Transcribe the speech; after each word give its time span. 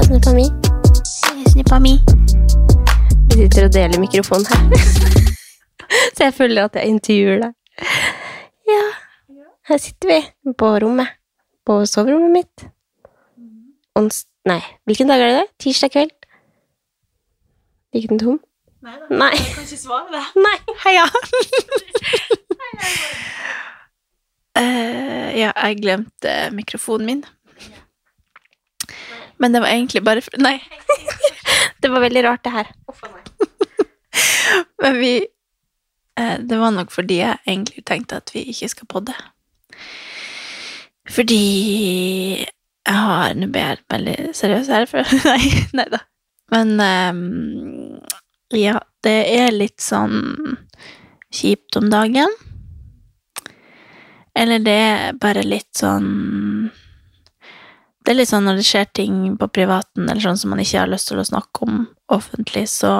Heia 0.00 0.08
Sneppa 0.08 0.32
mi. 0.32 0.44
Snippa 1.52 1.78
mi. 1.78 1.90
Vi 3.28 3.36
sitter 3.36 3.66
og 3.66 3.72
deler 3.74 4.00
mikrofon 4.00 4.46
her. 4.48 4.70
Så 6.16 6.24
jeg 6.24 6.34
føler 6.34 6.64
at 6.64 6.76
jeg 6.78 6.88
intervjuer 6.88 7.42
deg. 7.42 7.52
Ja, 8.70 8.86
her 9.68 9.76
sitter 9.84 10.08
vi 10.08 10.54
på 10.56 10.70
rommet. 10.80 11.12
På 11.68 11.82
soverommet 11.84 12.32
mitt. 12.32 12.64
Ons... 14.00 14.22
Nei, 14.48 14.62
hvilken 14.88 15.12
dag 15.12 15.20
er 15.20 15.34
det? 15.34 15.44
Tirsdag 15.60 15.92
kveld? 15.92 16.14
Gikk 17.92 18.08
den 18.14 18.22
tom? 18.22 18.38
Nei 18.80 18.96
da, 19.02 19.10
Nei. 19.12 19.34
jeg 19.36 19.52
kan 19.52 19.68
ikke 19.68 19.82
svare 19.82 20.14
det. 20.14 20.24
Nei. 20.46 20.56
Heia! 20.86 21.04
Uh, 24.56 25.28
ja, 25.42 25.52
jeg 25.52 25.82
glemte 25.84 26.38
mikrofonen 26.56 27.12
min. 27.12 27.22
Men 29.40 29.52
det 29.52 29.62
var 29.64 29.72
egentlig 29.72 30.04
bare 30.04 30.22
Nei. 30.38 30.58
Det 31.80 31.88
var 31.88 32.02
veldig 32.04 32.22
rart, 32.24 32.44
det 32.44 32.50
her. 32.52 32.66
Men 34.82 34.98
vi 35.00 35.12
eh, 36.18 36.38
Det 36.38 36.58
var 36.60 36.74
nok 36.76 36.92
fordi 36.92 37.22
jeg 37.22 37.38
egentlig 37.46 37.84
tenkte 37.88 38.20
at 38.20 38.34
vi 38.34 38.44
ikke 38.52 38.68
skal 38.68 38.90
podde. 38.90 39.16
Fordi 41.10 41.44
jeg 42.86 42.96
har 42.96 43.34
Nå 43.36 43.48
ble 43.52 43.64
jeg 43.64 43.84
veldig 43.92 44.18
seriøs 44.36 44.70
her, 44.72 44.86
for 44.90 45.16
Nei, 45.30 45.40
nei 45.76 45.88
da. 45.92 46.04
Men 46.50 46.76
um, 46.82 48.00
ja, 48.56 48.80
det 49.06 49.18
er 49.38 49.52
litt 49.54 49.78
sånn 49.84 50.58
kjipt 51.30 51.78
om 51.78 51.86
dagen. 51.92 52.32
Eller 54.34 54.62
det 54.64 54.74
er 54.74 55.18
bare 55.20 55.44
litt 55.46 55.70
sånn 55.78 56.70
Det 58.00 58.12
er 58.12 58.16
litt 58.16 58.30
sånn 58.30 58.46
når 58.48 58.60
det 58.60 58.68
skjer 58.68 58.86
ting 58.96 59.16
på 59.40 59.48
privaten, 59.52 60.08
eller 60.08 60.22
sånn 60.24 60.38
som 60.40 60.54
man 60.54 60.62
ikke 60.62 60.80
har 60.80 60.90
lyst 60.90 61.10
til 61.10 61.20
å 61.20 61.26
snakke 61.26 61.66
om 61.66 61.82
offentlig, 62.10 62.64
så 62.72 62.94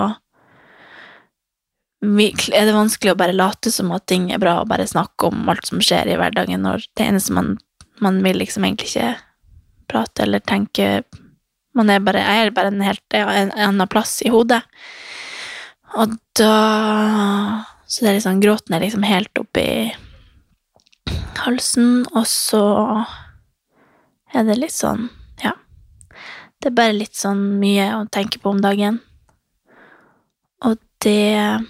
er 2.00 2.64
det 2.64 2.72
vanskelig 2.76 3.12
å 3.12 3.18
bare 3.20 3.36
late 3.36 3.72
som 3.72 3.90
at 3.92 4.06
ting 4.08 4.30
er 4.32 4.40
bra, 4.40 4.60
og 4.60 4.70
bare 4.70 4.88
snakke 4.88 5.28
om 5.28 5.48
alt 5.52 5.68
som 5.68 5.82
skjer 5.84 6.08
i 6.08 6.16
hverdagen, 6.20 6.62
når 6.64 6.86
det 6.96 7.06
eneste 7.06 7.34
man, 7.36 7.58
man 8.00 8.22
vil 8.24 8.40
liksom 8.40 8.64
egentlig 8.64 8.92
ikke 8.92 9.10
prate 9.90 10.24
eller 10.24 10.40
tenke 10.40 11.02
Man 11.74 11.90
er 11.90 12.00
bare, 12.02 12.18
er 12.18 12.50
bare 12.50 12.72
en 12.72 12.82
helt 12.82 13.14
en, 13.14 13.28
en 13.30 13.52
annen 13.54 13.88
plass 13.88 14.16
i 14.26 14.30
hodet. 14.32 14.58
Og 15.94 16.16
da 16.38 16.54
Så 17.86 18.02
det 18.02 18.10
er 18.10 18.16
liksom 18.16 18.40
Gråten 18.42 18.74
er 18.74 18.82
liksom 18.82 19.06
helt 19.06 19.38
oppi 19.38 19.92
halsen, 21.40 22.04
og 22.10 22.26
så 22.26 22.60
er 24.34 24.46
det 24.48 24.58
litt 24.58 24.74
sånn 24.76 25.08
Ja. 25.42 25.54
Det 26.60 26.70
er 26.70 26.76
bare 26.76 26.96
litt 26.96 27.16
sånn 27.16 27.58
mye 27.60 27.88
å 27.96 28.04
tenke 28.12 28.40
på 28.42 28.52
om 28.52 28.60
dagen. 28.60 29.00
Og 30.64 30.78
det 31.04 31.66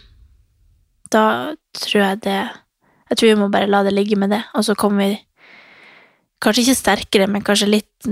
Da 1.11 1.55
tror 1.78 2.03
jeg 2.03 2.22
det 2.27 2.41
Jeg 3.11 3.16
tror 3.16 3.28
vi 3.28 3.41
må 3.41 3.50
bare 3.50 3.70
la 3.70 3.83
det 3.83 3.94
ligge 3.94 4.16
med 4.16 4.31
det, 4.31 4.44
og 4.55 4.64
så 4.64 4.75
kommer 4.75 5.06
vi 5.06 5.19
Kanskje 6.41 6.62
ikke 6.62 6.78
sterkere, 6.78 7.27
men 7.28 7.42
kanskje 7.44 7.66
litt 7.69 8.06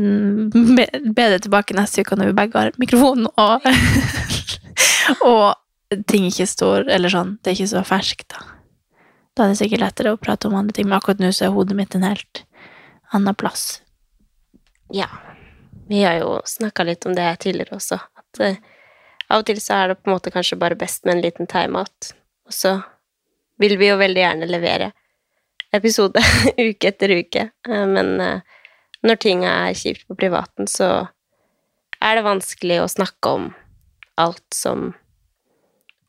bedre 1.16 1.38
tilbake 1.40 1.72
neste 1.72 2.02
uke 2.04 2.18
når 2.18 2.28
vi 2.28 2.36
begge 2.36 2.60
har 2.60 2.76
mikrofonen 2.76 3.30
og 3.40 3.64
Og 5.30 6.02
ting 6.10 6.26
ikke 6.28 6.46
står 6.46 6.90
Eller 6.92 7.08
sånn, 7.08 7.38
det 7.40 7.52
er 7.52 7.56
ikke 7.56 7.72
så 7.72 7.84
ferskt, 7.88 8.28
da. 8.34 8.44
Da 9.32 9.46
er 9.46 9.54
det 9.54 9.60
sikkert 9.60 9.80
lettere 9.80 10.12
å 10.12 10.20
prate 10.20 10.48
om 10.48 10.56
andre 10.58 10.74
ting, 10.74 10.88
men 10.90 10.98
akkurat 10.98 11.20
nå 11.22 11.30
så 11.32 11.46
er 11.46 11.54
hodet 11.54 11.76
mitt 11.78 11.94
en 11.94 12.04
helt 12.04 12.42
annen 13.14 13.36
plass. 13.38 13.78
Ja. 14.88 15.08
Vi 15.88 16.02
har 16.04 16.18
jo 16.20 16.40
snakka 16.44 16.84
litt 16.84 17.06
om 17.06 17.14
det 17.14 17.24
her 17.24 17.36
tidligere 17.40 17.76
også, 17.78 17.96
at 17.96 18.40
eh, 18.44 18.60
av 19.28 19.42
og 19.42 19.48
til 19.48 19.60
så 19.60 19.78
er 19.78 19.88
det 19.90 20.00
på 20.02 20.10
en 20.10 20.16
måte 20.16 20.32
kanskje 20.32 20.58
bare 20.60 20.76
best 20.76 21.04
med 21.04 21.16
en 21.16 21.22
liten 21.24 21.48
timeout, 21.48 22.12
og 22.48 22.52
så 22.52 22.74
vil 23.60 23.76
vi 23.80 23.88
jo 23.88 23.98
veldig 24.00 24.20
gjerne 24.20 24.48
levere 24.48 24.90
episode 25.72 26.20
uke 26.68 26.92
etter 26.92 27.14
uke, 27.20 27.48
eh, 27.68 27.86
men 27.88 28.20
eh, 28.20 28.60
når 29.04 29.20
ting 29.22 29.44
er 29.48 29.76
kjipt 29.78 30.04
på 30.08 30.16
privaten, 30.18 30.68
så 30.68 31.08
er 32.04 32.18
det 32.18 32.28
vanskelig 32.28 32.82
å 32.82 32.92
snakke 32.92 33.34
om 33.40 33.50
alt 34.20 34.44
som 34.54 34.92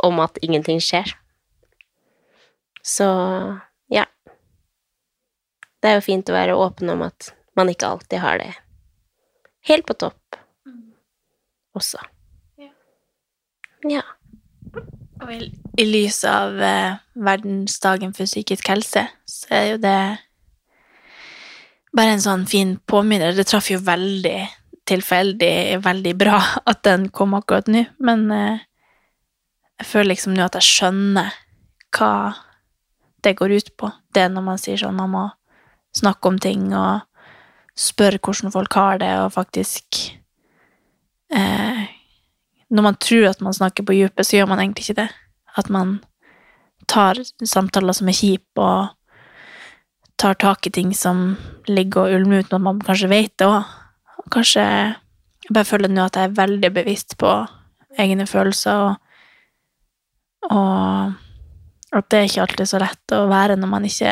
om 0.04 0.20
at 0.24 0.40
ingenting 0.42 0.80
skjer. 0.84 1.12
Så 2.84 3.08
ja. 3.92 4.06
Det 5.80 5.92
er 5.92 6.00
jo 6.00 6.08
fint 6.08 6.31
å 6.31 6.36
være 6.36 6.56
åpen 6.59 6.92
om 6.92 7.04
at 7.06 7.34
man 7.59 7.72
ikke 7.72 7.90
alltid 7.92 8.24
har 8.24 8.40
det 8.42 8.54
helt 9.69 9.88
på 9.88 9.96
topp 10.00 10.40
også. 11.78 12.02
Ja. 12.59 12.72
Ja. 13.88 14.06
Og 15.19 15.31
i, 15.34 15.40
i 15.80 15.85
lys 15.88 16.22
av 16.28 16.59
eh, 16.63 17.00
verdensdagen 17.19 18.13
for 18.16 18.30
psykisk 18.30 18.72
helse, 18.72 19.06
så 19.28 19.56
er 19.56 19.66
jo 19.74 19.80
det 19.84 20.00
bare 21.96 22.16
en 22.16 22.24
sånn 22.24 22.46
fin 22.50 22.78
påminner. 22.88 23.35
Det 23.35 23.47
traff 23.50 23.72
jo 23.72 23.81
veldig 23.84 24.38
tilfeldig, 24.90 25.80
veldig 25.86 26.16
bra 26.18 26.40
at 26.72 26.84
den 26.88 27.09
kom 27.13 27.36
akkurat 27.38 27.69
nå, 27.72 27.86
men 28.03 28.30
eh, 28.36 28.66
jeg 29.80 29.91
føler 29.94 30.13
liksom 30.13 30.36
nå 30.36 30.46
at 30.47 30.59
jeg 30.59 30.68
skjønner 30.68 31.36
hva 31.96 32.13
det 33.24 33.36
går 33.36 33.53
ut 33.59 33.69
på. 33.80 33.91
Det 34.16 34.25
er 34.25 34.31
når 34.31 34.44
man 34.46 34.59
sier 34.59 34.80
sånn, 34.80 34.97
man 35.00 35.12
må 35.12 35.25
snakke 35.96 36.30
om 36.30 36.38
ting 36.40 36.69
og 36.78 37.06
spørre 37.80 38.20
hvordan 38.20 38.54
folk 38.54 38.76
har 38.76 39.00
det, 39.02 39.12
og 39.24 39.34
faktisk 39.34 40.18
eh, 41.32 41.88
Når 42.70 42.84
man 42.86 42.96
tror 43.02 43.30
at 43.30 43.42
man 43.42 43.54
snakker 43.54 43.84
på 43.84 43.94
dypet, 43.94 44.26
så 44.26 44.38
gjør 44.38 44.46
man 44.52 44.60
egentlig 44.60 44.90
ikke 44.90 45.02
det. 45.02 45.10
At 45.58 45.70
man 45.70 46.00
tar 46.88 47.18
samtaler 47.42 47.94
som 47.98 48.08
er 48.08 48.14
kjipe, 48.14 48.62
og 48.62 48.90
tar 50.20 50.36
tak 50.36 50.68
i 50.68 50.70
ting 50.70 50.92
som 50.94 51.38
ligger 51.68 52.04
og 52.04 52.20
ulmer 52.20 52.44
uten 52.44 52.60
at 52.60 52.62
man 52.62 52.82
kanskje 52.84 53.10
vet 53.10 53.34
det 53.40 53.48
òg. 53.48 53.64
Kanskje 54.30 54.66
Jeg 55.50 55.54
bare 55.56 55.66
føler 55.66 55.90
nå 55.90 56.04
at 56.06 56.16
jeg 56.16 56.28
er 56.28 56.36
veldig 56.38 56.70
bevisst 56.74 57.16
på 57.18 57.30
egne 57.98 58.28
følelser, 58.30 58.72
og, 58.86 58.96
og 60.52 61.16
at 61.98 62.10
det 62.12 62.20
er 62.20 62.28
ikke 62.28 62.42
alltid 62.44 62.70
så 62.70 62.82
lett 62.84 63.16
å 63.18 63.24
være 63.32 63.56
når 63.58 63.72
man 63.72 63.88
ikke 63.88 64.12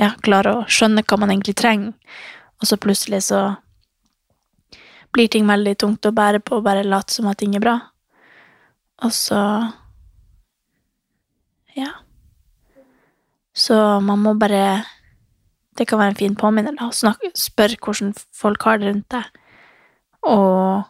ja, 0.00 0.12
klarer 0.24 0.60
å 0.60 0.64
skjønne 0.70 1.04
hva 1.06 1.18
man 1.20 1.32
egentlig 1.32 1.56
trenger, 1.58 1.92
og 2.60 2.68
så 2.68 2.78
plutselig 2.80 3.22
så 3.28 3.42
blir 5.14 5.30
ting 5.30 5.46
veldig 5.46 5.76
tungt 5.78 6.06
å 6.08 6.14
bære 6.14 6.40
på 6.42 6.58
og 6.58 6.66
bare 6.66 6.86
late 6.86 7.14
som 7.14 7.28
at 7.30 7.38
ting 7.38 7.54
er 7.54 7.62
bra. 7.62 7.78
Og 9.04 9.12
så 9.12 9.40
Ja. 11.74 11.90
Så 13.54 14.00
man 14.00 14.22
må 14.22 14.38
bare 14.38 14.86
Det 15.76 15.88
kan 15.88 15.98
være 15.98 16.08
en 16.08 16.14
fin 16.14 16.36
påminner, 16.36 16.76
da, 16.78 16.86
å 16.86 16.94
snakke, 16.94 17.32
spørre 17.34 17.76
hvordan 17.82 18.14
folk 18.32 18.62
har 18.62 18.78
det 18.78 18.92
rundt 18.92 19.08
deg, 19.10 19.24
og 20.22 20.84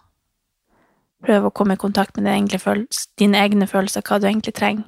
prøve 1.24 1.48
å 1.48 1.54
komme 1.54 1.72
i 1.72 1.80
kontakt 1.80 2.18
med 2.18 2.26
dine 3.16 3.38
egne 3.40 3.66
følelser, 3.66 4.02
hva 4.02 4.20
du 4.20 4.26
egentlig 4.26 4.52
trenger, 4.52 4.84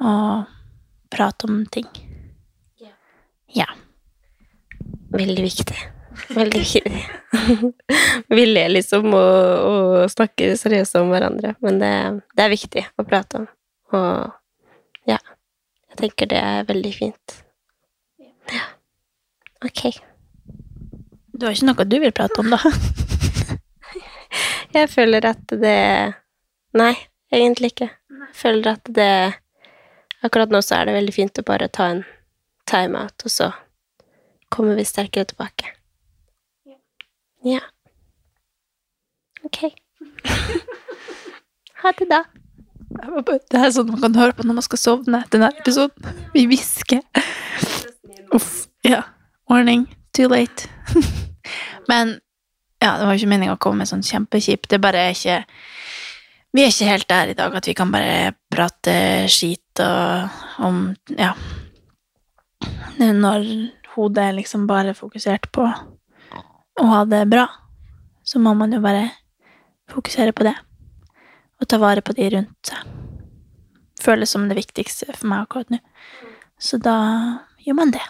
og 0.00 0.46
prate 1.14 1.46
om 1.46 1.64
ting. 1.66 1.86
Ja. 3.54 3.66
Veldig 5.18 5.44
viktig. 5.44 5.78
Veldig 6.34 6.60
viktig. 6.60 7.06
vi 8.36 8.44
ler 8.46 8.68
liksom 8.70 9.10
og, 9.16 9.68
og 9.68 10.10
snakker 10.12 10.54
seriøst 10.58 10.98
om 11.00 11.10
hverandre, 11.12 11.54
men 11.64 11.80
det, 11.82 11.92
det 12.36 12.44
er 12.44 12.52
viktig 12.52 12.84
å 12.98 13.06
prate 13.08 13.42
om. 13.42 13.48
Og 13.96 15.08
ja, 15.08 15.18
jeg 15.90 16.00
tenker 16.02 16.30
det 16.30 16.40
er 16.42 16.68
veldig 16.68 16.92
fint. 16.94 17.38
Ja. 18.52 18.64
Ok. 19.64 19.88
Du 21.34 21.46
har 21.46 21.54
ikke 21.54 21.68
noe 21.68 21.88
du 21.88 21.98
vil 22.02 22.14
prate 22.14 22.42
om, 22.42 22.54
da? 22.54 22.60
Jeg 24.76 24.90
føler 24.92 25.24
at 25.24 25.54
det 25.56 25.78
Nei, 26.76 26.92
egentlig 27.32 27.72
ikke. 27.72 27.88
Jeg 27.88 28.34
føler 28.36 28.74
at 28.76 28.90
det 28.92 29.12
Akkurat 30.26 30.50
nå 30.52 30.60
så 30.66 30.80
er 30.80 30.88
det 30.88 30.96
veldig 30.98 31.14
fint 31.14 31.40
å 31.40 31.46
bare 31.46 31.70
ta 31.72 31.86
en 31.94 32.02
timeout, 32.68 33.14
og 33.24 33.32
så 33.32 33.46
kommer 34.48 34.78
vi 34.78 34.84
sterkere 34.88 35.24
tilbake. 35.24 35.74
Ja. 37.44 37.60
Ok. 39.44 39.62
Ha 41.78 41.92
det, 41.94 42.08
da. 42.10 42.24
Det 42.90 43.58
er 43.60 43.70
sånn 43.70 43.92
man 43.92 44.00
kan 44.02 44.16
høre 44.18 44.34
på 44.34 44.42
når 44.42 44.56
man 44.56 44.64
skal 44.66 44.80
sovne. 44.82 45.20
Denne 45.30 45.52
episoden. 45.60 46.16
Vi 46.32 46.42
hvisker. 46.50 47.04
Uff. 48.34 48.64
Ja. 48.82 49.04
Warning. 49.46 49.84
Too 50.16 50.26
late. 50.26 50.66
Men 51.90 52.16
ja, 52.82 52.96
det 52.98 53.06
var 53.06 53.14
ikke 53.14 53.30
meningen 53.30 53.54
å 53.54 53.60
komme 53.62 53.84
med 53.84 53.90
sånn 53.90 54.02
kjempekjipt. 54.02 54.66
Det 54.72 54.80
bare 54.82 55.06
er 55.06 55.14
ikke 55.14 55.38
Vi 56.56 56.64
er 56.64 56.72
ikke 56.72 56.90
helt 56.90 57.08
der 57.10 57.30
i 57.30 57.38
dag 57.38 57.54
at 57.60 57.66
vi 57.68 57.76
kan 57.76 57.90
bare 57.94 58.34
prate 58.50 58.98
skit 59.30 59.82
og 59.84 60.64
om 60.66 60.82
Ja. 61.14 61.34
Når 62.98 63.44
hodet 63.98 64.24
er 64.24 64.36
liksom 64.38 64.66
bare 64.70 64.94
fokusert 64.96 65.50
på 65.54 65.66
å 66.78 66.86
ha 66.92 67.02
det 67.10 67.24
bra, 67.30 67.48
så 68.22 68.40
må 68.42 68.54
man 68.54 68.72
jo 68.74 68.80
bare 68.84 69.08
fokusere 69.90 70.34
på 70.36 70.46
det. 70.46 70.54
Og 71.58 71.66
ta 71.66 71.80
vare 71.82 72.04
på 72.06 72.14
de 72.14 72.28
rundt 72.36 72.70
seg. 72.70 72.86
Føles 73.98 74.30
som 74.30 74.46
det 74.46 74.58
viktigste 74.60 75.10
for 75.10 75.26
meg 75.30 75.46
akkurat 75.46 75.74
nå. 75.74 75.80
Så 76.62 76.78
da 76.82 76.94
gjør 77.66 77.80
man 77.80 77.90
det. 77.94 78.04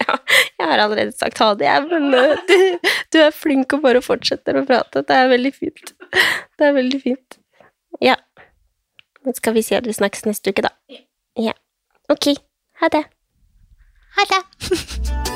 ja, 0.00 0.14
jeg 0.58 0.66
har 0.66 0.78
allerede 0.78 1.12
sagt 1.12 1.40
ha 1.42 1.50
det, 1.58 1.66
jeg, 1.68 1.84
men 1.90 2.14
uh, 2.14 2.36
du, 2.48 2.92
du 3.12 3.18
er 3.20 3.34
flink 3.34 3.74
og 3.76 3.84
bare 3.84 4.02
fortsetter 4.04 4.58
å 4.58 4.64
prate. 4.68 5.02
Det 5.06 5.16
er 5.16 5.30
veldig 5.32 5.52
fint. 5.54 5.92
Det 6.56 6.68
er 6.68 6.76
veldig 6.76 7.00
fint. 7.02 7.38
Ja. 8.00 8.16
Men 9.26 9.36
skal 9.36 9.56
vi 9.56 9.64
si 9.66 9.76
at 9.76 9.88
vi 9.88 9.96
snakkes 9.96 10.26
neste 10.28 10.54
uke, 10.54 10.64
da? 10.66 10.72
Ja. 11.40 11.52
Ok. 12.12 12.32
Ha 12.80 12.88
det. 12.88 13.04
Ha 14.16 14.22
det! 14.32 14.42